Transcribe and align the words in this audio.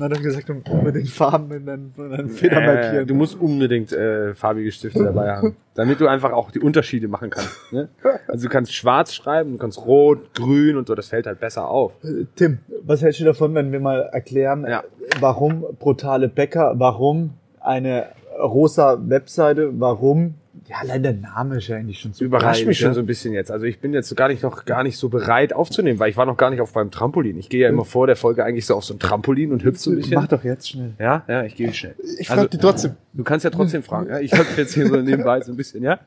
Und 0.00 0.08
dann 0.10 0.18
hat 0.18 0.24
er 0.24 0.30
gesagt, 0.30 0.50
unbedingt 0.70 1.08
Farben 1.10 1.52
in 1.52 1.66
deinen, 1.66 1.94
in 1.98 2.10
deinen 2.10 2.28
Feder 2.30 3.00
Äh, 3.00 3.04
du 3.04 3.14
musst 3.14 3.38
unbedingt 3.38 3.92
äh, 3.92 4.34
farbige 4.34 4.72
Stifte 4.72 5.04
dabei 5.04 5.30
haben, 5.36 5.56
damit 5.74 6.00
du 6.00 6.06
einfach 6.06 6.32
auch 6.32 6.50
die 6.50 6.60
Unterschiede 6.60 7.06
machen 7.06 7.28
kannst. 7.28 7.54
Ne? 7.70 7.88
Also 8.26 8.48
du 8.48 8.52
kannst 8.52 8.72
schwarz 8.72 9.12
schreiben, 9.12 9.52
du 9.52 9.58
kannst 9.58 9.84
rot, 9.84 10.32
grün 10.34 10.76
und 10.78 10.88
so, 10.88 10.94
das 10.94 11.08
fällt 11.08 11.26
halt 11.26 11.38
besser 11.38 11.68
auf. 11.68 11.92
Tim, 12.34 12.60
was 12.82 13.02
hältst 13.02 13.20
du 13.20 13.24
davon, 13.24 13.54
wenn 13.54 13.72
wir 13.72 13.80
mal 13.80 14.08
erklären, 14.12 14.66
Ja. 14.66 14.84
warum 15.20 15.66
brutale 15.78 16.28
Bäcker, 16.28 16.74
warum 16.78 17.34
eine 17.60 18.06
rosa 18.42 18.98
Webseite, 19.06 19.70
warum, 19.78 20.36
ja, 20.70 20.76
allein 20.78 21.02
der 21.02 21.14
Name 21.14 21.56
ist 21.56 21.66
ja 21.66 21.76
eigentlich 21.76 21.98
schon 21.98 22.12
so 22.12 22.24
Überrascht 22.24 22.64
mich 22.64 22.78
schon 22.78 22.90
ja. 22.90 22.94
so 22.94 23.00
ein 23.00 23.06
bisschen 23.06 23.32
jetzt. 23.34 23.50
Also 23.50 23.66
ich 23.66 23.80
bin 23.80 23.92
jetzt 23.92 24.14
gar 24.16 24.28
nicht 24.28 24.42
noch 24.44 24.64
gar 24.64 24.84
nicht 24.84 24.96
so 24.98 25.08
bereit 25.08 25.52
aufzunehmen, 25.52 25.98
weil 25.98 26.10
ich 26.10 26.16
war 26.16 26.26
noch 26.26 26.36
gar 26.36 26.48
nicht 26.50 26.60
auf 26.60 26.72
beim 26.72 26.90
Trampolin. 26.92 27.36
Ich 27.38 27.48
gehe 27.48 27.62
ja 27.62 27.68
immer 27.68 27.84
vor 27.84 28.06
der 28.06 28.14
Folge 28.16 28.44
eigentlich 28.44 28.66
so 28.66 28.76
auf 28.76 28.84
so 28.84 28.94
ein 28.94 29.00
Trampolin 29.00 29.50
und 29.52 29.64
hüpfe 29.64 29.80
so 29.80 29.90
ein 29.90 29.96
bisschen. 29.96 30.14
Mach 30.14 30.28
doch 30.28 30.44
jetzt 30.44 30.68
schnell. 30.70 30.92
Ja, 31.00 31.24
ja, 31.26 31.42
ich 31.42 31.56
gehe 31.56 31.72
schnell. 31.74 31.96
Ich 32.18 32.30
Also- 32.30 32.42
frag 32.42 32.50
dich 32.52 32.60
trotzdem. 32.60 32.92
Du 33.12 33.24
kannst 33.24 33.42
ja 33.42 33.50
trotzdem 33.50 33.82
fragen. 33.82 34.08
Ja? 34.08 34.20
Ich 34.20 34.30
hüpfe 34.32 34.60
jetzt 34.60 34.74
hier 34.74 34.86
so 34.86 34.94
nebenbei 34.96 35.40
so 35.40 35.50
ein 35.52 35.56
bisschen, 35.56 35.82
ja? 35.82 35.98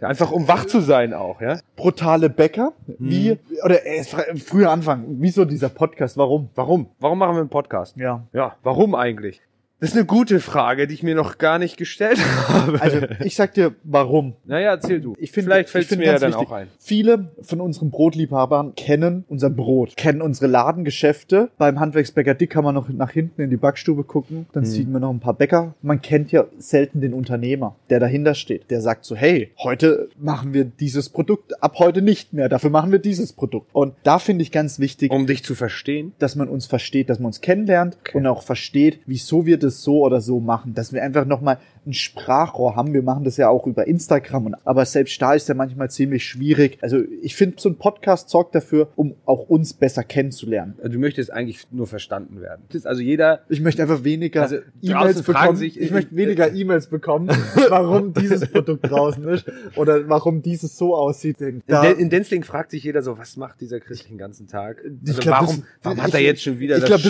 ja? 0.00 0.08
Einfach 0.08 0.32
um 0.32 0.48
wach 0.48 0.64
zu 0.64 0.80
sein 0.80 1.12
auch, 1.12 1.42
ja? 1.42 1.58
Brutale 1.76 2.30
Bäcker, 2.30 2.72
Mhm. 2.86 2.94
wie, 3.10 3.38
oder 3.62 3.84
äh, 3.86 4.02
früher 4.02 4.70
anfangen, 4.70 5.16
wieso 5.20 5.44
dieser 5.44 5.68
Podcast, 5.68 6.16
warum? 6.16 6.48
Warum? 6.54 6.86
Warum 6.98 7.18
machen 7.18 7.34
wir 7.36 7.40
einen 7.40 7.50
Podcast? 7.50 7.94
Ja. 7.98 8.26
Ja, 8.32 8.56
warum 8.62 8.94
eigentlich? 8.94 9.42
Das 9.78 9.90
ist 9.90 9.96
eine 9.96 10.06
gute 10.06 10.40
Frage, 10.40 10.86
die 10.86 10.94
ich 10.94 11.02
mir 11.02 11.14
noch 11.14 11.36
gar 11.36 11.58
nicht 11.58 11.76
gestellt 11.76 12.18
habe. 12.48 12.80
Also, 12.80 13.00
ich 13.22 13.36
sag 13.36 13.52
dir, 13.52 13.74
warum. 13.84 14.32
naja, 14.46 14.70
erzähl 14.70 15.02
du. 15.02 15.14
Ich 15.18 15.32
finde, 15.32 15.50
Vielleicht 15.50 15.68
fällt 15.68 15.90
mir 15.98 16.06
ja 16.06 16.18
dann 16.18 16.32
wichtig, 16.32 16.48
auch 16.48 16.52
ein. 16.52 16.68
Viele 16.78 17.30
von 17.42 17.60
unseren 17.60 17.90
Brotliebhabern 17.90 18.74
kennen 18.74 19.26
unser 19.28 19.50
Brot, 19.50 19.94
kennen 19.98 20.22
unsere 20.22 20.46
Ladengeschäfte. 20.46 21.50
Beim 21.58 21.78
Handwerksbäcker 21.78 22.32
Dick 22.32 22.48
kann 22.48 22.64
man 22.64 22.74
noch 22.74 22.88
nach 22.88 23.10
hinten 23.10 23.42
in 23.42 23.50
die 23.50 23.58
Backstube 23.58 24.04
gucken, 24.04 24.46
dann 24.54 24.64
sieht 24.64 24.88
man 24.88 25.02
noch 25.02 25.10
ein 25.10 25.20
paar 25.20 25.34
Bäcker. 25.34 25.74
Man 25.82 26.00
kennt 26.00 26.32
ja 26.32 26.46
selten 26.56 27.02
den 27.02 27.12
Unternehmer, 27.12 27.76
der 27.90 28.00
dahinter 28.00 28.34
steht. 28.34 28.70
Der 28.70 28.80
sagt 28.80 29.04
so, 29.04 29.14
hey, 29.14 29.50
heute 29.62 30.08
machen 30.18 30.54
wir 30.54 30.64
dieses 30.64 31.10
Produkt, 31.10 31.62
ab 31.62 31.74
heute 31.78 32.00
nicht 32.00 32.32
mehr, 32.32 32.48
dafür 32.48 32.70
machen 32.70 32.92
wir 32.92 32.98
dieses 32.98 33.34
Produkt. 33.34 33.68
Und 33.74 33.92
da 34.04 34.18
finde 34.18 34.40
ich 34.42 34.52
ganz 34.52 34.78
wichtig, 34.78 35.10
Um 35.12 35.26
dich 35.26 35.44
zu 35.44 35.54
verstehen. 35.54 36.12
dass 36.18 36.34
man 36.34 36.48
uns 36.48 36.64
versteht, 36.64 37.10
dass 37.10 37.18
man 37.18 37.26
uns 37.26 37.42
kennenlernt 37.42 37.98
und 38.14 38.26
auch 38.26 38.42
versteht, 38.42 39.00
wieso 39.04 39.44
wir 39.44 39.58
das 39.58 39.65
so 39.70 40.00
oder 40.04 40.20
so 40.20 40.40
machen. 40.40 40.74
Dass 40.74 40.92
wir 40.92 41.02
einfach 41.02 41.24
nochmal 41.24 41.58
ein 41.86 41.92
Sprachrohr 41.92 42.74
haben. 42.76 42.92
Wir 42.94 43.02
machen 43.02 43.22
das 43.24 43.36
ja 43.36 43.48
auch 43.48 43.66
über 43.66 43.86
Instagram. 43.86 44.46
Und, 44.46 44.56
aber 44.64 44.84
selbst 44.84 45.20
da 45.22 45.34
ist 45.34 45.48
ja 45.48 45.54
manchmal 45.54 45.90
ziemlich 45.90 46.24
schwierig. 46.24 46.78
Also 46.82 46.98
ich 47.22 47.36
finde, 47.36 47.56
so 47.60 47.68
ein 47.68 47.76
Podcast 47.76 48.28
sorgt 48.30 48.54
dafür, 48.54 48.88
um 48.96 49.14
auch 49.24 49.48
uns 49.48 49.72
besser 49.72 50.02
kennenzulernen. 50.02 50.74
Du 50.82 50.98
möchtest 50.98 51.32
eigentlich 51.32 51.66
nur 51.70 51.86
verstanden 51.86 52.40
werden. 52.40 52.62
Also 52.84 53.02
jeder, 53.02 53.40
Ich 53.48 53.60
möchte 53.60 53.82
einfach 53.82 54.02
weniger 54.04 54.42
Also, 54.42 54.56
E-Mails 54.82 55.22
bekommen. 55.22 55.56
sich- 55.56 55.80
ich 55.80 55.90
möchte 55.90 56.16
weniger 56.16 56.52
E-Mails 56.52 56.88
bekommen, 56.88 57.28
warum 57.68 58.12
dieses 58.14 58.48
Produkt 58.50 58.90
draußen 58.90 59.26
ist 59.28 59.46
oder 59.76 60.08
warum 60.08 60.42
dieses 60.42 60.76
so 60.76 60.94
aussieht. 60.96 61.36
Da, 61.66 61.84
in, 61.84 61.98
in 61.98 62.10
Denzling 62.10 62.42
fragt 62.42 62.72
sich 62.72 62.82
jeder 62.84 63.02
so, 63.02 63.16
was 63.18 63.36
macht 63.36 63.60
dieser 63.60 63.78
Christ 63.80 64.08
den 64.10 64.18
ganzen 64.18 64.48
Tag? 64.48 64.82
Also 65.06 65.20
glaub, 65.20 65.34
warum 65.42 65.46
das- 65.56 65.62
warum 65.82 65.98
ich- 65.98 66.04
hat 66.04 66.14
er 66.14 66.20
jetzt 66.20 66.42
schon 66.42 66.58
wieder 66.58 66.76
ich 66.78 66.82
das 66.84 66.90
nicht. 66.90 67.04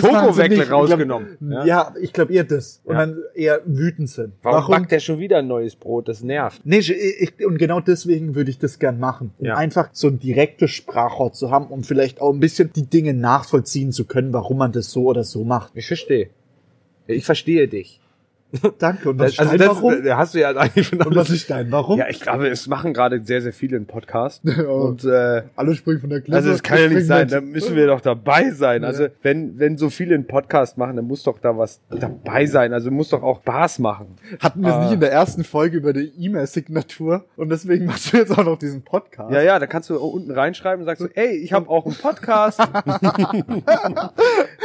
Ich 0.61 0.67
glaub, 0.67 0.81
rausgenommen? 0.81 1.37
Ja, 1.65 1.93
ich 1.99 2.13
glaube 2.13 2.33
eher 2.51 2.57
das. 2.57 2.81
Und 2.83 2.95
Ja. 2.95 3.05
dann 3.05 3.17
eher 3.35 3.61
wütend 3.65 4.09
sind. 4.09 4.33
Warum, 4.41 4.71
backt 4.71 4.91
er 4.91 4.99
schon 4.99 5.19
wieder 5.19 5.37
ein 5.37 5.47
neues 5.47 5.75
Brot? 5.75 6.07
Das 6.07 6.23
nervt. 6.23 6.61
Nee, 6.65 6.79
ich, 6.79 7.45
und 7.45 7.57
genau 7.57 7.79
deswegen 7.79 8.35
würde 8.35 8.49
ich 8.49 8.59
das 8.59 8.79
gern 8.79 8.99
machen. 8.99 9.31
Um 9.39 9.45
Ja. 9.47 9.55
einfach 9.57 9.89
so 9.93 10.07
ein 10.07 10.19
direktes 10.19 10.71
Sprachrohr 10.71 11.33
zu 11.33 11.51
haben, 11.51 11.67
um 11.67 11.83
vielleicht 11.83 12.21
auch 12.21 12.33
ein 12.33 12.39
bisschen 12.39 12.71
die 12.75 12.85
Dinge 12.87 13.13
nachvollziehen 13.13 13.91
zu 13.91 14.05
können, 14.05 14.33
warum 14.33 14.57
man 14.57 14.71
das 14.71 14.91
so 14.91 15.05
oder 15.05 15.23
so 15.23 15.43
macht. 15.43 15.71
Ich 15.75 15.87
verstehe. 15.87 16.29
Ich 17.07 17.25
verstehe 17.25 17.67
dich. 17.67 17.99
Danke. 18.79 19.09
Und 19.09 19.19
was 19.19 19.33
ist 19.33 19.39
also 19.39 19.51
dein 19.57 19.67
das 19.67 19.77
Warum? 19.77 19.93
hast 20.09 20.33
du 20.33 20.39
ja 20.39 20.49
eigentlich 20.51 20.87
schon 20.87 21.01
Und 21.01 21.15
was 21.15 21.29
ist 21.29 21.49
dein 21.49 21.71
Warum? 21.71 21.99
Ja, 21.99 22.07
ich 22.09 22.21
glaube, 22.21 22.47
es 22.47 22.67
machen 22.67 22.93
gerade 22.93 23.21
sehr, 23.23 23.41
sehr 23.41 23.53
viele 23.53 23.75
einen 23.77 23.85
Podcast. 23.87 24.41
Ja. 24.57 24.63
Und 24.67 25.03
äh, 25.03 25.43
Alle 25.55 25.75
springen 25.75 25.99
von 25.99 26.09
der 26.09 26.21
Klippe. 26.21 26.37
also 26.37 26.51
es 26.51 26.63
kann 26.63 26.77
ja 26.79 26.85
ich 26.85 26.93
nicht 26.93 27.07
sein, 27.07 27.25
mit. 27.25 27.31
da 27.33 27.41
müssen 27.41 27.75
wir 27.75 27.87
doch 27.87 28.01
dabei 28.01 28.51
sein. 28.51 28.81
Ja. 28.83 28.87
Also 28.87 29.07
wenn, 29.21 29.59
wenn 29.59 29.77
so 29.77 29.89
viele 29.89 30.15
einen 30.15 30.27
Podcast 30.27 30.77
machen, 30.77 30.95
dann 30.95 31.05
muss 31.05 31.23
doch 31.23 31.39
da 31.39 31.57
was 31.57 31.81
dabei 31.89 32.45
sein. 32.45 32.73
Also 32.73 32.89
muss 32.91 33.09
doch 33.09 33.23
auch 33.23 33.41
Spaß 33.41 33.79
machen. 33.79 34.15
Hatten 34.39 34.61
wir 34.61 34.69
es 34.69 34.75
Ah. 34.75 34.83
nicht 34.83 34.93
in 34.93 34.99
der 35.01 35.11
ersten 35.11 35.43
Folge 35.43 35.77
über 35.77 35.93
die 35.93 36.11
E-Mail-Signatur 36.17 37.25
und 37.35 37.49
deswegen 37.49 37.85
machst 37.85 38.13
du 38.13 38.17
jetzt 38.17 38.31
auch 38.37 38.45
noch 38.45 38.57
diesen 38.57 38.83
Podcast. 38.83 39.31
Ja, 39.33 39.41
ja, 39.41 39.59
da 39.59 39.67
kannst 39.67 39.89
du 39.89 39.99
unten 39.99 40.31
reinschreiben 40.31 40.81
und 40.81 40.85
sagst 40.85 41.01
so, 41.03 41.09
ey, 41.13 41.35
ich 41.37 41.51
habe 41.53 41.69
auch 41.69 41.85
einen 41.85 41.95
Podcast. 41.95 42.59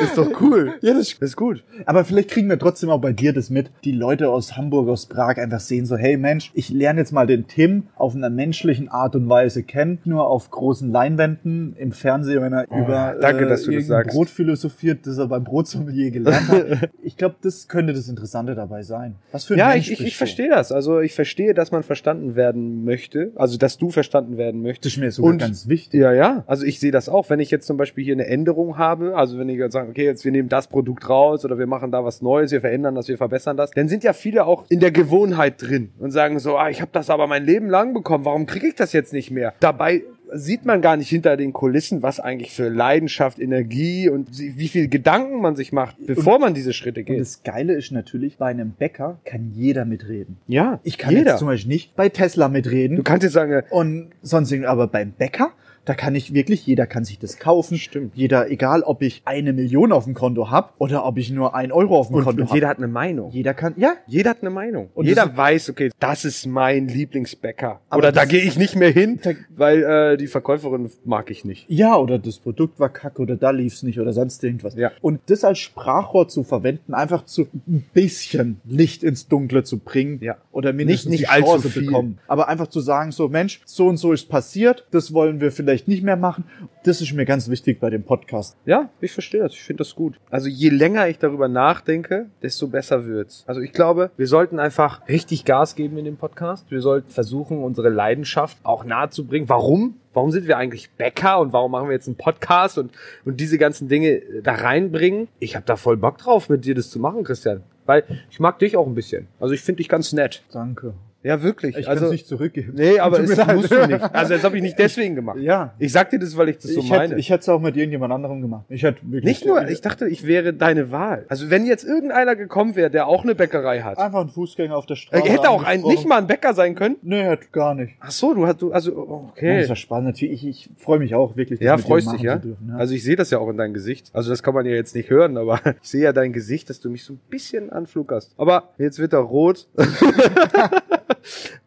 ist 0.00 0.16
doch 0.16 0.40
cool. 0.40 0.74
Ja, 0.80 0.94
das 0.94 1.18
Das 1.18 1.30
ist 1.30 1.36
gut. 1.36 1.64
Aber 1.86 2.04
vielleicht 2.04 2.30
kriegen 2.30 2.48
wir 2.48 2.58
trotzdem 2.58 2.90
auch 2.90 3.00
bei 3.00 3.12
dir 3.12 3.32
das 3.32 3.50
mit. 3.50 3.70
Die 3.84 3.92
Leute 3.92 4.30
aus 4.30 4.56
Hamburg, 4.56 4.88
aus 4.88 5.06
Prag 5.06 5.36
einfach 5.38 5.60
sehen 5.60 5.86
so, 5.86 5.96
hey 5.96 6.16
Mensch, 6.16 6.50
ich 6.54 6.68
lerne 6.68 7.00
jetzt 7.00 7.12
mal 7.12 7.26
den 7.26 7.46
Tim 7.46 7.84
auf 7.96 8.14
einer 8.14 8.30
menschlichen 8.30 8.88
Art 8.88 9.16
und 9.16 9.28
Weise 9.28 9.62
kennen, 9.62 9.98
nur 10.04 10.26
auf 10.28 10.50
großen 10.50 10.90
Leinwänden 10.90 11.74
im 11.76 11.92
Fernsehen, 11.92 12.42
wenn 12.42 12.52
er 12.52 12.64
über 12.70 13.14
Oh, 13.16 13.20
danke, 13.20 13.46
das 13.46 13.62
irgendein 13.62 13.86
sagst. 13.86 14.10
Brot 14.16 14.28
philosophiert, 14.28 15.06
das 15.06 15.18
er 15.18 15.26
beim 15.28 15.44
Brotsommelier 15.44 16.10
gelernt 16.10 16.48
hat. 16.48 16.90
ich 17.02 17.16
glaube, 17.16 17.36
das 17.42 17.68
könnte 17.68 17.92
das 17.92 18.08
Interessante 18.08 18.54
dabei 18.54 18.82
sein. 18.82 19.16
Was 19.32 19.44
für 19.44 19.54
ein 19.54 19.58
Ja, 19.58 19.68
Mensch 19.70 19.90
ich, 19.90 20.00
ich, 20.00 20.06
ich 20.08 20.16
verstehe 20.16 20.48
das. 20.50 20.72
Also 20.72 21.00
ich 21.00 21.14
verstehe, 21.14 21.54
dass 21.54 21.70
man 21.72 21.82
verstanden 21.82 22.34
werden 22.36 22.84
möchte. 22.84 23.32
Also 23.36 23.58
dass 23.58 23.78
du 23.78 23.90
verstanden 23.90 24.36
werden 24.36 24.62
möchtest. 24.62 24.84
Das 24.86 24.92
ist 24.94 24.98
mir 24.98 25.10
sogar 25.12 25.32
Und- 25.32 25.38
ganz 25.38 25.68
wichtig. 25.68 26.00
Ja, 26.00 26.12
ja. 26.12 26.44
Also 26.46 26.64
ich 26.64 26.80
sehe 26.80 26.90
das 26.92 27.08
auch, 27.08 27.30
wenn 27.30 27.40
ich 27.40 27.50
jetzt 27.50 27.66
zum 27.66 27.76
Beispiel 27.76 28.04
hier 28.04 28.14
eine 28.14 28.26
Änderung 28.26 28.78
habe, 28.78 29.16
also 29.16 29.38
wenn 29.38 29.48
ich 29.48 29.58
jetzt 29.58 29.72
sage, 29.72 29.88
okay, 29.90 30.04
jetzt 30.04 30.24
wir 30.24 30.32
nehmen 30.32 30.48
das 30.48 30.66
Produkt 30.66 31.08
raus 31.08 31.44
oder 31.44 31.58
wir 31.58 31.66
machen 31.66 31.90
da 31.92 32.04
was 32.04 32.22
Neues, 32.22 32.50
wir 32.52 32.60
verändern 32.60 32.94
das, 32.94 33.08
wir 33.08 33.18
verbessern 33.18 33.56
das, 33.56 33.61
dann 33.70 33.88
sind 33.88 34.04
ja 34.04 34.12
viele 34.12 34.44
auch 34.46 34.64
in 34.68 34.80
der 34.80 34.90
Gewohnheit 34.90 35.60
drin 35.62 35.90
und 35.98 36.10
sagen 36.10 36.38
so, 36.38 36.56
ah, 36.58 36.68
ich 36.70 36.80
habe 36.80 36.90
das 36.92 37.10
aber 37.10 37.26
mein 37.26 37.44
Leben 37.44 37.68
lang 37.68 37.94
bekommen, 37.94 38.24
warum 38.24 38.46
kriege 38.46 38.66
ich 38.68 38.74
das 38.74 38.92
jetzt 38.92 39.12
nicht 39.12 39.30
mehr? 39.30 39.54
Dabei 39.60 40.02
sieht 40.34 40.64
man 40.64 40.80
gar 40.80 40.96
nicht 40.96 41.08
hinter 41.10 41.36
den 41.36 41.52
Kulissen, 41.52 42.02
was 42.02 42.18
eigentlich 42.18 42.52
für 42.52 42.68
Leidenschaft, 42.68 43.38
Energie 43.38 44.08
und 44.08 44.28
wie 44.38 44.68
viel 44.68 44.88
Gedanken 44.88 45.42
man 45.42 45.56
sich 45.56 45.72
macht, 45.72 45.96
bevor 46.06 46.38
man 46.38 46.54
diese 46.54 46.72
Schritte 46.72 47.00
Und 47.00 47.06
geht. 47.06 47.20
das 47.20 47.42
Geile 47.42 47.74
ist 47.74 47.92
natürlich, 47.92 48.38
bei 48.38 48.46
einem 48.46 48.70
Bäcker 48.70 49.18
kann 49.26 49.52
jeder 49.54 49.84
mitreden. 49.84 50.38
Ja, 50.46 50.80
Ich 50.84 50.96
kann 50.96 51.12
jeder. 51.14 51.32
jetzt 51.32 51.38
zum 51.38 51.48
Beispiel 51.48 51.72
nicht 51.72 51.96
bei 51.96 52.08
Tesla 52.08 52.48
mitreden. 52.48 52.96
Du 52.96 53.02
kannst 53.02 53.24
jetzt 53.24 53.34
sagen, 53.34 53.52
äh, 53.52 53.62
und 53.70 54.10
sonst 54.22 54.52
aber 54.64 54.86
beim 54.86 55.12
Bäcker, 55.12 55.52
da 55.84 55.94
kann 55.94 56.14
ich 56.14 56.32
wirklich, 56.32 56.66
jeder 56.66 56.86
kann 56.86 57.04
sich 57.04 57.18
das 57.18 57.38
kaufen. 57.38 57.76
Stimmt. 57.78 58.12
Jeder, 58.14 58.50
egal 58.50 58.82
ob 58.82 59.02
ich 59.02 59.22
eine 59.24 59.52
Million 59.52 59.90
auf 59.92 60.04
dem 60.04 60.14
Konto 60.14 60.50
hab 60.50 60.74
oder 60.78 61.04
ob 61.04 61.18
ich 61.18 61.30
nur 61.30 61.54
ein 61.54 61.72
Euro 61.72 61.98
auf 61.98 62.08
dem 62.08 62.16
und, 62.16 62.24
Konto 62.24 62.42
und 62.42 62.48
hab. 62.48 62.54
jeder 62.54 62.68
hat 62.68 62.78
eine 62.78 62.88
Meinung. 62.88 63.30
jeder 63.32 63.52
kann, 63.54 63.74
ja, 63.76 63.94
Jeder 64.06 64.30
hat 64.30 64.42
eine 64.42 64.50
Meinung. 64.50 64.90
Und 64.94 65.06
jeder 65.06 65.36
weiß, 65.36 65.70
okay, 65.70 65.90
das 65.98 66.24
ist 66.24 66.46
mein 66.46 66.88
Lieblingsbäcker. 66.88 67.80
Oder 67.94 68.12
da 68.12 68.24
gehe 68.24 68.40
ich 68.42 68.56
nicht 68.56 68.76
mehr 68.76 68.90
hin, 68.90 69.18
Da- 69.22 69.32
weil 69.62 69.82
äh, 69.82 70.16
die 70.18 70.26
Verkäuferin 70.26 70.90
mag 71.04 71.30
ich 71.30 71.44
nicht. 71.44 71.64
ja, 71.70 71.96
oder 71.96 72.18
das 72.18 72.38
Produkt 72.38 72.78
war 72.78 72.88
kacke 72.90 73.22
oder 73.22 73.36
da 73.36 73.50
lief's 73.50 73.82
nicht 73.82 73.98
oder 74.00 74.12
sonst 74.12 74.42
irgendwas. 74.44 74.74
Ja. 74.74 74.90
Und 75.00 75.20
das 75.26 75.44
als 75.44 75.58
Sprachrohr 75.60 76.28
zu 76.28 76.42
verwenden, 76.42 76.92
einfach 76.94 77.24
zu 77.24 77.48
ein 77.66 77.84
bisschen 77.94 78.60
Licht 78.66 79.02
ins 79.02 79.28
Dunkle 79.28 79.64
zu 79.64 79.78
bringen 79.78 80.18
Ja. 80.20 80.36
oder 80.52 80.72
mindestens 80.72 81.10
Nicht- 81.10 81.20
nicht 81.22 81.30
die 81.38 81.42
Chance 81.42 81.70
viel. 81.70 81.86
bekommen. 81.86 82.18
Aber 82.26 82.48
einfach 82.48 82.66
zu 82.66 82.80
sagen, 82.80 83.12
so 83.12 83.28
Mensch, 83.28 83.60
so 83.64 83.86
und 83.88 83.96
so 83.96 84.12
ist 84.12 84.28
passiert, 84.28 84.84
das 84.90 85.12
wollen 85.14 85.40
wir 85.40 85.52
vielleicht 85.52 85.88
nicht 85.88 86.02
mehr 86.02 86.16
machen. 86.16 86.44
Das 86.84 87.00
ist 87.00 87.12
mir 87.12 87.24
ganz 87.24 87.48
wichtig 87.48 87.78
bei 87.80 87.90
dem 87.90 88.02
Podcast. 88.02 88.56
Ja, 88.66 88.90
ich 89.00 89.12
verstehe 89.12 89.40
das. 89.42 89.52
Ich 89.52 89.62
finde 89.62 89.78
das 89.84 89.94
gut. 89.94 90.18
Also 90.30 90.48
je 90.48 90.68
länger 90.68 91.08
ich 91.08 91.18
darüber 91.18 91.46
nachdenke, 91.48 92.26
desto 92.42 92.66
besser 92.68 93.06
wird's. 93.06 93.44
Also 93.46 93.60
ich 93.60 93.72
glaube, 93.72 94.10
wir 94.16 94.26
sollten 94.26 94.58
einfach 94.58 95.08
richtig 95.08 95.44
Gas 95.44 95.76
geben 95.76 95.96
in 95.98 96.04
dem 96.04 96.16
Podcast. 96.16 96.70
Wir 96.70 96.80
sollten 96.80 97.08
versuchen, 97.10 97.62
unsere 97.62 97.88
Leidenschaft 97.88 98.56
auch 98.64 98.84
nahe 98.84 99.10
zu 99.10 99.24
bringen. 99.24 99.48
Warum? 99.52 100.00
Warum 100.14 100.30
sind 100.30 100.48
wir 100.48 100.56
eigentlich 100.56 100.88
Bäcker 100.92 101.38
und 101.38 101.52
warum 101.52 101.72
machen 101.72 101.88
wir 101.88 101.92
jetzt 101.92 102.06
einen 102.06 102.16
Podcast 102.16 102.78
und, 102.78 102.90
und 103.26 103.38
diese 103.38 103.58
ganzen 103.58 103.86
Dinge 103.86 104.08
äh, 104.08 104.40
da 104.40 104.54
reinbringen? 104.54 105.28
Ich 105.40 105.56
habe 105.56 105.66
da 105.66 105.76
voll 105.76 105.98
Bock 105.98 106.16
drauf, 106.16 106.48
mit 106.48 106.64
dir 106.64 106.74
das 106.74 106.88
zu 106.88 106.98
machen, 106.98 107.22
Christian. 107.22 107.62
Weil 107.84 108.04
ich 108.30 108.40
mag 108.40 108.58
dich 108.60 108.78
auch 108.78 108.86
ein 108.86 108.94
bisschen. 108.94 109.28
Also 109.38 109.52
ich 109.52 109.60
finde 109.60 109.78
dich 109.78 109.90
ganz 109.90 110.14
nett. 110.14 110.42
Danke. 110.52 110.94
Ja, 111.22 111.42
wirklich. 111.42 111.76
Ich 111.76 111.88
also, 111.88 112.00
kann 112.00 112.06
es 112.06 112.12
nicht 112.12 112.26
zurückgeben. 112.26 112.72
Nee, 112.74 112.98
aber 112.98 113.20
es 113.20 113.36
leid. 113.36 113.56
musst 113.56 113.70
du 113.70 113.86
nicht. 113.86 114.02
Also 114.02 114.34
das 114.34 114.44
habe 114.44 114.56
ich 114.56 114.62
nicht 114.62 114.78
deswegen 114.78 115.14
gemacht. 115.14 115.38
Ja. 115.38 115.74
Ich 115.78 115.92
sag 115.92 116.10
dir 116.10 116.18
das, 116.18 116.36
weil 116.36 116.48
ich 116.48 116.58
das 116.58 116.72
so 116.72 116.80
ich, 116.80 116.90
meine. 116.90 117.04
hätte, 117.04 117.14
ich 117.20 117.30
hätte 117.30 117.40
es 117.42 117.48
auch 117.48 117.60
mit 117.60 117.76
irgendjemand 117.76 118.12
anderem 118.12 118.40
gemacht. 118.40 118.64
Ich 118.68 118.82
hätte 118.82 119.00
wirklich 119.02 119.24
Nicht 119.24 119.46
nur, 119.46 119.68
ich 119.68 119.80
dachte, 119.80 120.08
ich 120.08 120.26
wäre 120.26 120.52
deine 120.52 120.90
Wahl. 120.90 121.24
Also 121.28 121.50
wenn 121.50 121.64
jetzt 121.66 121.84
irgendeiner 121.84 122.34
gekommen 122.36 122.74
wäre, 122.74 122.90
der 122.90 123.06
auch 123.06 123.22
eine 123.22 123.34
Bäckerei 123.34 123.80
hat. 123.82 123.98
einfach 123.98 124.20
ein 124.20 124.28
Fußgänger 124.28 124.76
auf 124.76 124.86
der 124.86 124.94
Er 124.94 124.96
Straße. 124.98 125.28
hätte 125.28 125.50
auch 125.50 125.62
ein, 125.62 125.82
nicht 125.82 126.06
mal 126.06 126.18
ein 126.18 126.26
Bäcker 126.26 126.54
sein 126.54 126.74
können. 126.74 126.96
Nee, 127.02 127.22
hätte 127.22 127.46
gar 127.52 127.74
nicht. 127.74 127.94
Ach 128.00 128.10
so, 128.10 128.34
du 128.34 128.46
hast 128.46 128.60
du 128.60 128.72
also 128.72 128.90
Ja, 128.90 128.96
okay. 129.30 129.60
das 129.60 129.68
war 129.68 129.76
spannend. 129.76 130.08
Natürlich, 130.08 130.44
ich, 130.44 130.68
ich 130.68 130.82
freue 130.82 130.98
mich 130.98 131.14
auch 131.14 131.36
wirklich. 131.36 131.60
Ja, 131.60 131.78
freust 131.78 132.12
dich, 132.12 132.22
ja? 132.22 132.36
dürfen, 132.36 132.68
ja. 132.70 132.76
Also 132.76 132.94
ich 132.94 133.02
sehe 133.04 133.16
das 133.16 133.30
ja 133.30 133.38
auch 133.38 133.48
in 133.48 133.56
deinem 133.56 133.74
Gesicht. 133.74 134.10
Also 134.12 134.30
das 134.30 134.42
kann 134.42 134.54
man 134.54 134.66
ja 134.66 134.72
jetzt 134.72 134.94
nicht 134.94 135.08
hören, 135.10 135.36
aber 135.36 135.60
ich 135.82 135.88
sehe 135.88 136.02
ja 136.02 136.12
dein 136.12 136.32
Gesicht, 136.32 136.68
dass 136.68 136.80
du 136.80 136.90
mich 136.90 137.04
so 137.04 137.12
ein 137.12 137.20
bisschen 137.30 137.70
anfluckerst. 137.70 138.34
Aber 138.36 138.70
jetzt 138.78 138.98
wird 138.98 139.12
er 139.12 139.20
rot. 139.20 139.68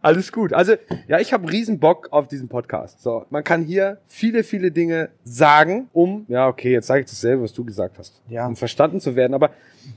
Alles 0.02 0.32
gut. 0.32 0.54
Also, 0.54 0.74
ja, 1.08 1.20
ich 1.20 1.34
habe 1.34 1.52
riesen 1.52 1.80
Bock 1.80 2.10
auf 2.12 2.28
diesen 2.28 2.48
Podcast. 2.48 3.02
So, 3.02 3.26
man 3.30 3.44
kann 3.44 3.64
hier 3.64 4.00
viele, 4.08 4.44
viele 4.44 4.72
Dinge 4.72 5.10
sagen, 5.24 5.90
um, 5.94 6.26
ja, 6.28 6.48
okay, 6.48 6.72
jetzt 6.72 6.88
sage 6.88 7.02
ich 7.02 7.06
dasselbe, 7.08 7.44
was 7.44 7.54
du 7.54 7.64
gesagt 7.66 7.98
hast, 8.00 8.22
Ja. 8.28 8.46
um 8.48 8.56
verstanden 8.56 9.00
zu 9.00 9.16
werden. 9.16 9.34
Aber 9.34 9.52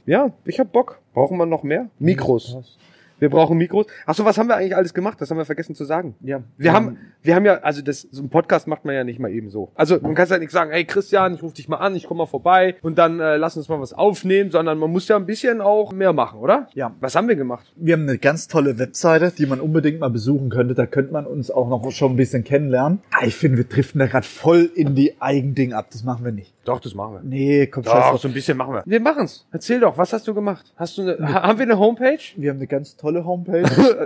ja, 0.06 0.31
ich 0.44 0.58
habe 0.60 0.69
Bock. 0.70 1.00
Brauchen 1.14 1.37
wir 1.38 1.46
noch 1.46 1.62
mehr? 1.62 1.88
Mikros. 1.99 2.78
Wir 3.19 3.31
brauchen 3.31 3.59
Mikros. 3.59 3.87
Ach 4.06 4.15
so, 4.15 4.25
was 4.25 4.38
haben 4.38 4.49
wir 4.49 4.56
eigentlich 4.56 4.76
alles 4.76 4.94
gemacht? 4.94 5.20
Das 5.20 5.31
haben 5.31 5.38
wir 5.38 5.44
vergessen 5.44 5.75
zu 5.75 5.85
sagen. 5.85 6.15
Ja. 6.20 6.43
Wir 6.56 6.73
haben, 6.73 6.99
wir 7.23 7.35
haben 7.35 7.44
ja, 7.44 7.55
also 7.59 7.82
das, 7.82 8.03
so 8.11 8.23
ein 8.23 8.29
Podcast 8.31 8.67
macht 8.67 8.85
man 8.85 8.94
ja 8.94 9.05
nicht 9.05 9.19
mal 9.19 9.31
eben 9.31 9.50
so. 9.50 9.73
Also 9.75 9.99
man 10.00 10.15
kann 10.15 10.29
ja 10.29 10.38
nicht 10.38 10.50
sagen, 10.53 10.70
hey 10.70 10.85
Christian, 10.85 11.35
ich 11.35 11.43
rufe 11.43 11.55
dich 11.55 11.69
mal 11.69 11.76
an, 11.79 11.94
ich 11.97 12.06
komme 12.06 12.19
mal 12.19 12.26
vorbei 12.26 12.76
und 12.82 12.99
dann 12.99 13.20
äh, 13.20 13.37
lass 13.37 13.56
uns 13.56 13.69
mal 13.69 13.81
was 13.81 13.93
aufnehmen, 13.93 14.50
sondern 14.50 14.79
man 14.79 14.91
muss 14.91 15.09
ja 15.09 15.17
ein 15.17 15.26
bisschen 15.26 15.61
auch 15.61 15.93
mehr 15.93 16.12
machen, 16.12 16.41
oder? 16.41 16.69
Ja. 16.75 16.94
Was 17.00 17.17
haben 17.17 17.29
wir 17.29 17.37
gemacht? 17.37 17.73
Wir 17.76 17.94
haben 17.94 18.03
eine 18.03 18.19
ganz 18.19 18.49
tolle 18.49 18.79
Webseite, 18.79 19.32
die 19.37 19.47
man 19.47 19.61
unbedingt 19.61 20.00
mal 20.00 20.11
besuchen 20.11 20.50
könnte. 20.50 20.75
Da 20.75 20.87
könnte 20.87 21.12
man 21.12 21.26
uns 21.26 21.50
auch 21.50 21.69
noch 21.69 21.91
schon 21.91 22.12
ein 22.12 22.17
bisschen 22.17 22.44
kennenlernen. 22.44 23.00
Ah, 23.11 23.25
Ich 23.26 23.37
finde, 23.37 23.59
wir 23.59 23.64
driften 23.64 23.99
da 23.99 24.06
gerade 24.06 24.26
voll 24.26 24.71
in 24.75 24.94
die 24.94 25.21
Eigending 25.21 25.73
ab. 25.73 25.88
Das 25.91 26.05
machen 26.05 26.25
wir 26.25 26.32
nicht. 26.32 26.55
Doch, 26.69 26.81
das 26.81 26.94
machen 26.94 27.15
wir. 27.15 27.20
Nee, 27.23 27.67
komm, 27.67 27.82
scheiß 27.85 27.93
Doch, 27.93 28.11
drauf. 28.11 28.20
so 28.20 28.29
ein 28.29 28.35
bisschen 28.35 28.56
machen 28.56 28.75
wir. 28.75 28.82
Wir 28.87 29.00
machen's. 29.00 29.47
Erzähl 29.50 29.81
doch, 29.81 29.97
was 29.99 30.12
hast 30.12 30.29
du 30.29 30.35
gemacht? 30.35 30.73
Hast 30.76 30.99
du 30.99 31.03
eine, 31.03 31.19
ha- 31.32 31.43
haben 31.43 31.59
wir 31.59 31.65
eine 31.67 31.79
Homepage? 31.79 32.19
Wir 32.37 32.50
haben 32.50 32.59
eine 32.59 32.67
ganz 32.67 32.97
tolle 32.97 33.25
Homepage. 33.25 33.65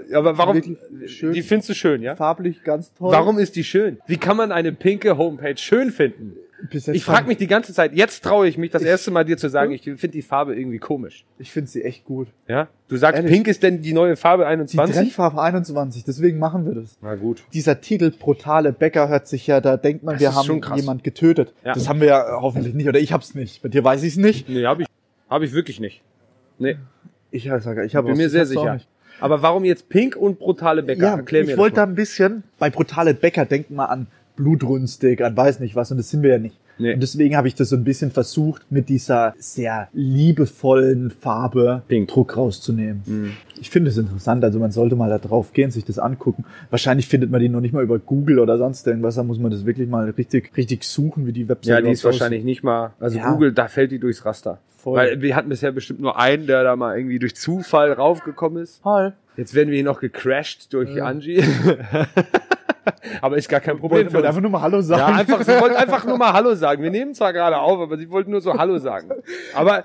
Aber 0.14 0.38
warum? 0.38 0.54
Wirklich 0.56 0.78
schön. 1.06 1.32
Die 1.32 1.42
findest 1.42 1.68
du 1.70 1.74
schön, 1.74 2.02
ja? 2.02 2.16
Farblich 2.16 2.62
ganz 2.64 2.92
toll. 2.94 3.12
Warum 3.12 3.38
ist 3.38 3.56
die 3.56 3.64
schön? 3.64 3.98
Wie 4.06 4.16
kann 4.16 4.36
man 4.36 4.52
eine 4.52 4.72
pinke 4.72 5.16
Homepage 5.18 5.56
schön 5.56 5.90
finden? 5.90 6.36
Ich 6.70 7.04
frage 7.04 7.26
mich 7.26 7.38
die 7.38 7.46
ganze 7.46 7.72
Zeit, 7.72 7.94
jetzt 7.94 8.22
traue 8.22 8.46
ich 8.46 8.56
mich 8.58 8.70
das 8.70 8.82
erste 8.82 9.10
Mal 9.10 9.24
dir 9.24 9.36
zu 9.36 9.48
sagen, 9.48 9.72
ich 9.72 9.82
finde 9.82 10.08
die 10.08 10.22
Farbe 10.22 10.54
irgendwie 10.54 10.78
komisch. 10.78 11.24
Ich 11.38 11.50
finde 11.50 11.70
sie 11.70 11.82
echt 11.82 12.04
gut. 12.04 12.28
Ja? 12.46 12.68
Du 12.88 12.96
sagst, 12.96 13.16
Ehrlich? 13.18 13.32
pink 13.32 13.48
ist 13.48 13.62
denn 13.62 13.82
die 13.82 13.92
neue 13.92 14.16
Farbe 14.16 14.44
Die 14.44 14.48
21? 14.48 14.94
Trendfarbe 14.94 15.42
21, 15.42 16.04
deswegen 16.04 16.38
machen 16.38 16.66
wir 16.66 16.74
das. 16.74 16.96
Na 17.00 17.14
gut. 17.14 17.42
Dieser 17.52 17.80
Titel 17.80 18.10
brutale 18.10 18.72
Bäcker 18.72 19.08
hört 19.08 19.26
sich 19.26 19.46
ja, 19.46 19.60
da 19.60 19.76
denkt 19.76 20.04
man, 20.04 20.14
Das 20.14 20.20
wir 20.22 20.34
haben 20.34 20.76
jemand 20.76 21.04
getötet. 21.04 21.52
Ja. 21.64 21.72
Das 21.72 21.88
haben 21.88 22.00
wir 22.00 22.08
ja 22.08 22.38
hoffentlich 22.40 22.74
nicht, 22.74 22.88
oder 22.88 23.00
ich 23.00 23.12
hab's 23.12 23.34
nicht. 23.34 23.62
Bei 23.62 23.68
dir 23.68 23.82
weiß 23.82 24.02
ich's 24.02 24.16
nicht. 24.16 24.48
Nee, 24.48 24.64
habe 24.66 24.82
ich, 24.82 24.88
hab 25.28 25.42
ich 25.42 25.52
wirklich 25.52 25.80
nicht. 25.80 26.02
Nee, 26.58 26.76
Ich 27.30 27.44
sage, 27.44 27.84
ich 27.84 27.96
hab 27.96 28.04
bin 28.04 28.16
mir 28.16 28.26
ich 28.26 28.32
sehr 28.32 28.46
sicher. 28.46 28.80
Aber 29.20 29.42
warum 29.42 29.64
jetzt 29.64 29.88
pink 29.88 30.16
und 30.16 30.38
brutale 30.38 30.82
Bäcker? 30.82 31.02
Ja, 31.02 31.16
Erklär 31.16 31.44
mir 31.44 31.52
ich 31.52 31.56
wollte 31.56 31.76
da 31.76 31.84
ein 31.84 31.94
bisschen, 31.94 32.42
bei 32.58 32.70
brutale 32.70 33.14
Bäcker 33.14 33.44
denkt 33.44 33.70
man 33.70 33.86
an 33.86 34.06
blutrünstig, 34.42 35.22
an 35.24 35.36
weiß 35.36 35.60
nicht 35.60 35.76
was, 35.76 35.90
und 35.90 35.98
das 35.98 36.10
sind 36.10 36.22
wir 36.22 36.30
ja 36.30 36.38
nicht. 36.38 36.56
Nee. 36.78 36.94
Und 36.94 37.00
deswegen 37.00 37.36
habe 37.36 37.46
ich 37.48 37.54
das 37.54 37.68
so 37.68 37.76
ein 37.76 37.84
bisschen 37.84 38.10
versucht, 38.10 38.62
mit 38.70 38.88
dieser 38.88 39.34
sehr 39.38 39.88
liebevollen 39.92 41.10
Farbe 41.10 41.82
Pink. 41.86 42.08
Druck 42.08 42.36
rauszunehmen. 42.36 43.02
Mhm. 43.06 43.32
Ich 43.60 43.70
finde 43.70 43.90
es 43.90 43.98
interessant, 43.98 44.42
also 44.42 44.58
man 44.58 44.72
sollte 44.72 44.96
mal 44.96 45.08
da 45.10 45.18
drauf 45.18 45.52
gehen, 45.52 45.70
sich 45.70 45.84
das 45.84 45.98
angucken. 45.98 46.44
Wahrscheinlich 46.70 47.06
findet 47.06 47.30
man 47.30 47.40
die 47.40 47.48
noch 47.48 47.60
nicht 47.60 47.72
mal 47.74 47.84
über 47.84 47.98
Google 47.98 48.38
oder 48.40 48.58
sonst 48.58 48.86
irgendwas, 48.86 49.14
da 49.14 49.22
muss 49.22 49.38
man 49.38 49.50
das 49.52 49.64
wirklich 49.64 49.88
mal 49.88 50.10
richtig, 50.10 50.50
richtig 50.56 50.82
suchen, 50.84 51.26
wie 51.26 51.32
die 51.32 51.48
Website 51.48 51.70
Ja, 51.76 51.80
die 51.80 51.90
ist 51.90 52.04
wahrscheinlich 52.04 52.42
nicht 52.42 52.64
mal, 52.64 52.92
also 52.98 53.18
Ja. 53.18 53.30
Google, 53.30 53.52
da 53.52 53.68
fällt 53.68 53.92
die 53.92 53.98
durchs 53.98 54.24
Raster. 54.24 54.58
Voll. 54.78 54.98
Weil 54.98 55.22
wir 55.22 55.36
hatten 55.36 55.48
bisher 55.50 55.70
bestimmt 55.70 56.00
nur 56.00 56.18
einen, 56.18 56.48
der 56.48 56.64
da 56.64 56.74
mal 56.74 56.96
irgendwie 56.98 57.20
durch 57.20 57.36
Zufall 57.36 57.92
raufgekommen 57.92 58.60
ist. 58.64 58.84
Hi. 58.84 59.10
Jetzt 59.36 59.54
werden 59.54 59.68
wir 59.68 59.76
hier 59.76 59.84
noch 59.84 60.00
gecrashed 60.00 60.72
durch 60.72 61.00
Angie. 61.00 61.40
aber 63.20 63.36
ist 63.36 63.48
gar 63.48 63.60
kein 63.60 63.78
Problem 63.78 64.06
für 64.08 64.14
wollte 64.14 64.28
einfach 64.28 64.40
nur 64.40 64.50
mal 64.50 64.62
Hallo 64.62 64.80
sagen. 64.80 65.00
Ja, 65.12 65.18
einfach, 65.18 65.42
sie 65.42 65.60
wollte 65.60 65.78
einfach 65.78 66.04
nur 66.06 66.18
mal 66.18 66.32
Hallo 66.34 66.54
sagen. 66.54 66.82
Wir 66.82 66.90
nehmen 66.90 67.14
zwar 67.14 67.32
gerade 67.32 67.58
auf, 67.58 67.78
aber 67.80 67.96
sie 67.96 68.10
wollte 68.10 68.30
nur 68.30 68.40
so 68.40 68.54
Hallo 68.54 68.78
sagen. 68.78 69.10
Aber 69.54 69.84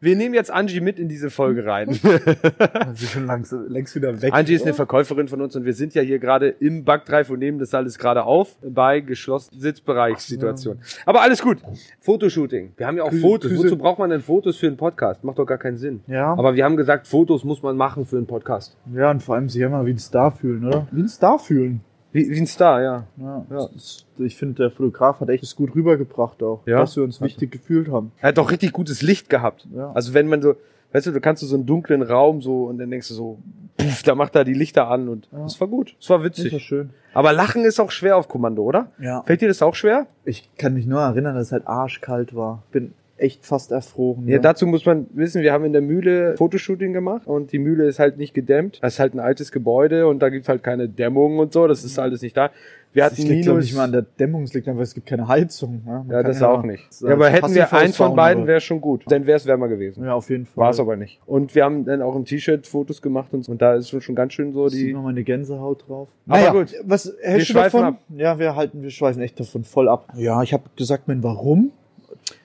wir 0.00 0.14
nehmen 0.14 0.32
jetzt 0.32 0.52
Angie 0.52 0.80
mit 0.80 1.00
in 1.00 1.08
diese 1.08 1.28
Folge 1.28 1.66
rein. 1.66 1.92
Sie 2.94 3.04
ist 3.04 3.10
schon 3.10 3.26
langs, 3.26 3.52
längst 3.66 3.96
wieder 3.96 4.22
weg. 4.22 4.32
Angie 4.32 4.54
ist 4.54 4.62
eine 4.62 4.72
Verkäuferin 4.72 5.26
von 5.26 5.40
uns 5.42 5.56
und 5.56 5.64
wir 5.64 5.72
sind 5.74 5.92
ja 5.92 6.02
hier 6.02 6.20
gerade 6.20 6.50
im 6.60 6.84
Backdrive 6.84 7.30
und 7.30 7.40
nehmen 7.40 7.58
das 7.58 7.74
alles 7.74 7.98
gerade 7.98 8.22
auf 8.22 8.54
bei 8.62 9.00
geschlossenen 9.00 9.60
Sitzbereichssituation. 9.60 10.78
Aber 11.04 11.20
alles 11.22 11.42
gut. 11.42 11.58
Fotoshooting. 12.00 12.74
Wir 12.76 12.86
haben 12.86 12.96
ja 12.96 13.02
auch 13.02 13.10
Grüße- 13.10 13.20
Fotos. 13.20 13.50
Grüße- 13.50 13.64
Wozu 13.64 13.76
braucht 13.76 13.98
man 13.98 14.10
denn 14.10 14.20
Fotos 14.20 14.56
für 14.56 14.68
einen 14.68 14.76
Podcast? 14.76 15.24
Macht 15.24 15.40
doch 15.40 15.46
gar 15.46 15.58
keinen 15.58 15.78
Sinn. 15.78 16.00
Ja. 16.06 16.32
Aber 16.32 16.54
wir 16.54 16.64
haben 16.64 16.76
gesagt, 16.76 17.08
Fotos 17.08 17.42
muss 17.42 17.62
man 17.64 17.76
machen 17.76 18.06
für 18.06 18.18
einen 18.18 18.26
Podcast. 18.28 18.76
Ja, 18.94 19.10
und 19.10 19.20
vor 19.20 19.34
allem 19.34 19.48
sich 19.48 19.60
immer 19.62 19.84
wie 19.84 19.90
ein 19.94 19.98
Star 19.98 20.30
fühlen, 20.30 20.64
oder? 20.64 20.86
Wie 20.92 21.02
ein 21.02 21.08
Star 21.08 21.40
fühlen. 21.40 21.80
Wie, 22.12 22.30
wie 22.30 22.38
ein 22.40 22.46
Star, 22.46 22.80
ja. 22.82 23.04
Ja, 23.18 23.44
Ja. 23.50 23.68
das- 23.72 24.04
Ich 24.18 24.36
finde, 24.36 24.54
der 24.54 24.70
Fotograf 24.70 25.20
hat 25.20 25.28
echt 25.28 25.42
das 25.42 25.54
gut 25.54 25.74
rübergebracht 25.74 26.42
auch, 26.42 26.60
Ja. 26.66 26.78
dass 26.80 26.96
wir 26.96 27.04
uns 27.04 27.20
wichtig 27.20 27.50
gefühlt 27.52 27.88
haben. 27.90 28.12
Er 28.20 28.28
hat 28.30 28.38
doch 28.38 28.50
richtig 28.50 28.72
gutes 28.72 29.02
Licht 29.02 29.28
gehabt. 29.30 29.66
Ja. 29.74 29.92
Also 29.92 30.14
wenn 30.14 30.26
man 30.28 30.40
so, 30.42 30.54
weißt 30.92 31.06
du, 31.06 31.12
du 31.12 31.20
kannst 31.20 31.42
du 31.42 31.46
so 31.46 31.54
einen 31.56 31.66
dunklen 31.66 32.02
Raum 32.02 32.40
so 32.42 32.64
und 32.64 32.78
dann 32.78 32.90
denkst 32.90 33.08
du 33.08 33.14
so, 33.14 33.38
pff, 33.80 34.02
da 34.02 34.14
macht 34.14 34.34
er 34.34 34.44
die 34.44 34.54
Lichter 34.54 34.88
an 34.88 35.08
und 35.08 35.28
Ja. 35.30 35.42
das 35.42 35.60
war 35.60 35.68
gut. 35.68 35.94
Das 36.00 36.08
war 36.10 36.18
Das 36.18 36.30
ist 36.30 36.38
ja 36.38 36.44
witzig. 36.46 36.62
schön. 36.64 36.90
Aber 37.14 37.32
Lachen 37.32 37.64
ist 37.64 37.78
auch 37.78 37.90
schwer 37.90 38.16
auf 38.16 38.26
Kommando, 38.26 38.62
oder? 38.62 38.90
Ja. 38.98 39.22
Fällt 39.22 39.40
dir 39.42 39.48
das 39.48 39.60
auch 39.62 39.74
schwer? 39.74 40.06
Ich 40.24 40.48
kann 40.56 40.74
mich 40.74 40.86
nur 40.86 41.00
erinnern, 41.00 41.34
dass 41.36 41.48
es 41.48 41.52
halt 41.52 41.66
arschkalt 41.68 42.34
war. 42.34 42.62
Bin 42.72 42.92
echt 43.18 43.44
fast 43.44 43.72
erfroren. 43.72 44.26
Ja, 44.28 44.38
dazu 44.38 44.66
muss 44.66 44.86
man 44.86 45.06
wissen, 45.12 45.42
wir 45.42 45.52
haben 45.52 45.64
in 45.64 45.72
der 45.72 45.82
Mühle 45.82 46.36
Fotoshooting 46.36 46.92
gemacht 46.92 47.26
und 47.26 47.52
die 47.52 47.58
Mühle 47.58 47.86
ist 47.86 47.98
halt 47.98 48.16
nicht 48.18 48.34
gedämmt. 48.34 48.78
Das 48.82 48.94
ist 48.94 49.00
halt 49.00 49.14
ein 49.14 49.20
altes 49.20 49.52
Gebäude 49.52 50.06
und 50.06 50.20
da 50.20 50.28
gibt's 50.28 50.48
halt 50.48 50.62
keine 50.62 50.88
Dämmung 50.88 51.38
und 51.38 51.52
so, 51.52 51.66
das 51.66 51.84
ist 51.84 51.98
alles 51.98 52.22
nicht 52.22 52.36
da. 52.36 52.50
Wir 52.94 53.02
Das 53.04 53.12
hatten 53.12 53.28
liegt, 53.28 53.42
glaube 53.44 53.58
Minus. 53.58 53.70
ich, 53.70 53.76
mal 53.76 53.84
an 53.84 53.92
der 53.92 54.02
Dämmung, 54.02 54.44
es 54.44 54.54
liegt 54.54 54.66
einfach, 54.66 54.82
es 54.82 54.94
gibt 54.94 55.06
keine 55.06 55.28
Heizung. 55.28 55.82
Ja, 55.86 55.98
Man 55.98 56.10
ja, 56.10 56.22
das 56.22 56.42
auch 56.42 56.62
nicht. 56.62 56.88
Ja, 57.02 57.10
aber 57.12 57.28
hätten 57.28 57.54
wir 57.54 57.70
eins 57.72 57.96
von 57.98 58.16
beiden, 58.16 58.44
aber- 58.44 58.48
wäre 58.48 58.60
schon 58.62 58.80
gut. 58.80 59.04
Dann 59.08 59.26
wäre 59.26 59.36
es 59.36 59.44
wärmer 59.44 59.68
gewesen. 59.68 60.04
Ja, 60.04 60.14
auf 60.14 60.30
jeden 60.30 60.46
Fall. 60.46 60.62
War 60.64 60.70
es 60.70 60.80
aber 60.80 60.96
nicht. 60.96 61.20
Und 61.26 61.54
wir 61.54 61.64
haben 61.64 61.84
dann 61.84 62.00
auch 62.00 62.16
im 62.16 62.24
T-Shirt 62.24 62.66
Fotos 62.66 63.02
gemacht 63.02 63.28
und, 63.34 63.44
so. 63.44 63.52
und 63.52 63.60
da 63.60 63.74
ist 63.74 63.90
schon 64.02 64.14
ganz 64.14 64.32
schön 64.32 64.52
so 64.54 64.68
Sieht 64.68 64.88
die. 64.88 64.92
man 64.94 65.02
meine 65.04 65.22
Gänsehaut 65.22 65.86
drauf. 65.86 66.08
Aber 66.26 66.38
Naja, 66.38 66.52
gut. 66.52 66.72
Was 66.84 67.12
hältst 67.20 67.50
du 67.50 67.52
schweifen 67.52 67.80
davon? 67.80 67.94
ab. 67.94 68.00
Ja, 68.16 68.38
wir 68.38 68.56
halten, 68.56 68.80
wir 68.82 68.90
schweifen 68.90 69.20
echt 69.20 69.38
davon 69.38 69.64
voll 69.64 69.86
ab. 69.88 70.08
Ja, 70.16 70.42
ich 70.42 70.54
habe 70.54 70.64
gesagt, 70.74 71.08
mein 71.08 71.22
Warum. 71.22 71.72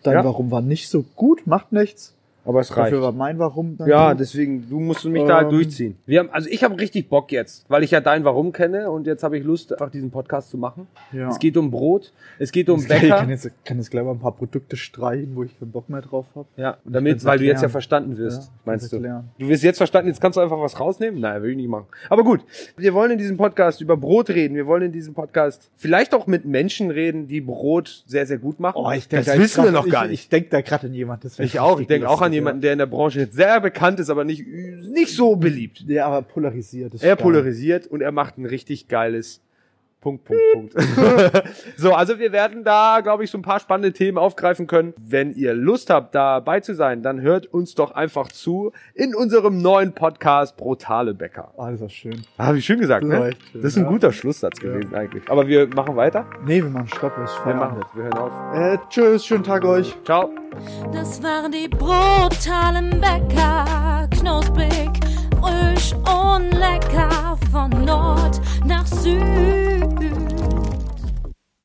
Dein 0.03 0.15
Ja. 0.15 0.25
Warum 0.25 0.51
war 0.51 0.62
nicht 0.62 0.89
so 0.89 1.03
gut, 1.15 1.45
macht 1.47 1.71
nichts. 1.71 2.13
Aber 2.45 2.59
es 2.59 2.71
reicht. 2.75 2.87
Dafür 2.91 3.01
war 3.01 3.11
mein 3.13 3.39
Warum 3.39 3.77
dann 3.77 3.87
Ja, 3.87 4.13
deswegen, 4.13 4.69
du 4.69 4.79
musst 4.79 5.05
mich 5.05 5.23
da 5.23 5.41
Ähm. 5.43 5.49
durchziehen. 5.49 5.97
Wir 6.05 6.19
haben, 6.19 6.29
also 6.31 6.49
ich 6.49 6.63
habe 6.63 6.77
richtig 6.79 7.09
Bock 7.09 7.31
jetzt, 7.31 7.65
weil 7.69 7.83
ich 7.83 7.91
ja 7.91 8.01
dein 8.01 8.23
Warum 8.25 8.51
kenne 8.51 8.91
und 8.91 9.07
jetzt 9.07 9.23
habe 9.23 9.37
ich 9.37 9.43
Lust, 9.45 9.71
einfach 9.71 9.89
diesen 9.89 10.11
Podcast 10.11 10.49
zu 10.49 10.57
machen. 10.57 10.87
Ja. 11.11 11.29
Es 11.29 11.39
geht 11.39 11.55
um 11.57 11.71
Brot, 11.71 12.11
es 12.39 12.51
geht 12.51 12.69
um 12.69 12.79
Ich 12.81 12.87
kann 12.89 12.99
Bäcker. 13.01 13.25
jetzt, 13.29 13.49
kann 13.63 13.77
jetzt 13.77 13.91
gleich 13.91 14.03
mal 14.03 14.11
ein 14.11 14.19
paar 14.19 14.33
Produkte 14.35 14.75
streichen, 14.75 15.35
wo 15.35 15.43
ich 15.43 15.57
keinen 15.57 15.71
Bock 15.71 15.89
mehr 15.89 16.01
drauf 16.01 16.25
habe. 16.35 16.47
Ja, 16.57 16.77
Und 16.83 16.93
damit, 16.93 17.23
weil 17.23 17.39
du 17.39 17.45
jetzt 17.45 17.61
ja 17.61 17.69
verstanden 17.69 18.17
wirst, 18.17 18.43
Ja, 18.43 18.49
meinst 18.65 18.91
du. 18.91 18.97
erklären. 18.97 19.29
Du 19.39 19.47
wirst 19.47 19.63
jetzt 19.63 19.77
verstanden, 19.77 20.09
jetzt 20.09 20.19
kannst 20.19 20.35
du 20.37 20.41
einfach 20.41 20.59
was 20.59 20.77
rausnehmen? 20.79 21.21
Nein, 21.21 21.41
will 21.43 21.51
ich 21.51 21.57
nicht 21.57 21.69
machen. 21.69 21.85
Aber 22.09 22.23
gut, 22.23 22.41
wir 22.75 22.93
wollen 22.93 23.11
in 23.11 23.17
diesem 23.17 23.37
Podcast 23.37 23.79
über 23.79 23.95
Brot 23.95 24.29
reden. 24.29 24.55
Wir 24.55 24.67
wollen 24.67 24.83
in 24.83 24.91
diesem 24.91 25.13
Podcast 25.13 25.71
vielleicht 25.77 26.13
auch 26.13 26.27
mit 26.27 26.43
Menschen 26.45 26.91
reden, 26.91 27.27
die 27.29 27.39
Brot 27.41 28.03
sehr, 28.05 28.25
sehr 28.25 28.38
gut 28.38 28.59
machen. 28.59 28.75
Oh, 28.77 28.91
ich 28.91 29.07
denk 29.07 29.23
das 29.25 29.35
da 29.35 29.41
wissen 29.41 29.63
wir 29.63 29.71
noch 29.71 29.88
gar 29.88 30.03
ich, 30.05 30.12
nicht. 30.12 30.19
Ich 30.23 30.29
denke 30.29 30.50
da 30.50 30.59
gerade 30.62 30.88
an 30.88 30.93
jemand. 30.93 31.23
Das 31.23 31.39
Ich 31.39 31.59
auch. 31.59 31.79
Ich 31.79 31.88
denke 31.88 32.09
auch 32.09 32.21
an 32.21 32.32
lustig, 32.33 32.41
jemanden, 32.41 32.61
der 32.61 32.73
in 32.73 32.79
der 32.79 32.85
Branche 32.85 33.19
jetzt 33.19 33.35
sehr 33.35 33.59
bekannt 33.61 33.99
ist, 33.99 34.09
aber 34.09 34.23
nicht, 34.23 34.45
nicht 34.47 35.15
so 35.15 35.35
beliebt. 35.35 35.81
Ja. 35.81 35.87
Der 35.87 36.05
aber 36.07 36.21
polarisiert 36.21 36.93
ist. 36.93 37.03
Er 37.03 37.15
geil. 37.15 37.23
polarisiert 37.23 37.87
und 37.87 38.01
er 38.01 38.11
macht 38.11 38.37
ein 38.37 38.45
richtig 38.45 38.87
geiles 38.87 39.41
Punkt, 40.03 40.25
Punkt, 40.25 40.41
Punkt. 40.53 40.74
so, 41.77 41.93
also 41.93 42.19
wir 42.19 42.33
werden 42.33 42.65
da, 42.65 43.00
glaube 43.01 43.24
ich, 43.24 43.31
so 43.31 43.38
ein 43.38 43.41
paar 43.41 43.62
spannende 43.62 43.93
Themen 43.93 44.17
aufgreifen 44.17 44.67
können. 44.67 44.93
Wenn 44.98 45.31
ihr 45.33 45.53
Lust 45.53 45.89
habt, 45.89 46.13
dabei 46.13 46.60
zu 46.60 46.75
sein, 46.75 47.01
dann 47.01 47.22
hört 47.22 47.45
uns 47.45 47.74
doch 47.74 47.91
einfach 47.91 48.27
zu 48.27 48.74
in 48.95 49.15
unserem 49.15 49.62
neuen 49.62 49.93
Podcast 49.93 50.57
Brutale 50.57 51.13
Bäcker. 51.13 51.53
Ah, 51.57 51.72
das 51.72 51.79
war 51.79 51.88
schön. 51.88 52.22
Ah, 52.38 52.53
wie 52.53 52.62
schön 52.62 52.81
gesagt, 52.81 53.05
Das 53.05 53.10
ne? 53.12 53.31
schön, 53.31 53.62
Das 53.62 53.72
ist 53.72 53.77
ein 53.77 53.86
ja. 53.86 53.89
guter 53.89 54.12
Schlusssatz 54.12 54.60
gewesen 54.60 54.93
eigentlich. 54.93 55.24
Aber 55.31 55.48
wir 55.48 55.69
machen 55.74 55.95
weiter. 55.95 56.25
Nee, 56.45 56.62
wir 56.62 56.69
machen 56.69 56.89
Stopp, 56.89 57.13
was 57.17 57.31
Wir 57.45 57.55
machen 57.55 57.79
das. 57.79 57.95
Wir 57.95 58.03
hören 58.03 58.17
auf. 58.17 58.55
Äh, 58.55 58.77
tschüss, 58.89 59.25
schönen 59.25 59.45
Tag 59.45 59.63
euch. 59.63 59.95
Ciao. 60.03 60.31
Das 60.91 61.24
waren 61.24 61.50
die 61.50 61.69
brutalen 61.69 63.00
Bäcker, 63.00 64.10
knusprig, 64.12 64.89
frisch 65.39 65.93
und 65.93 66.51
lecker. 66.51 67.13